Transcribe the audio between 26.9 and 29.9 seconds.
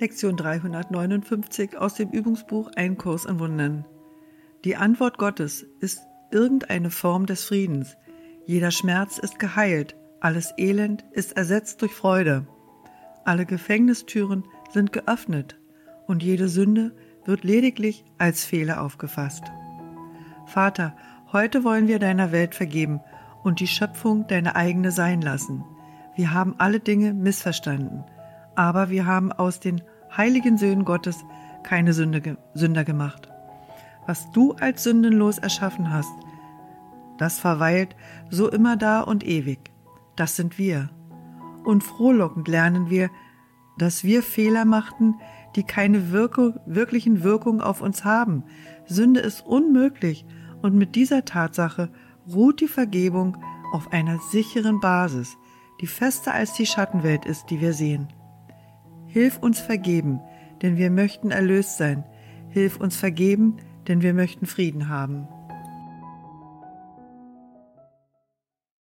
missverstanden aber wir haben aus den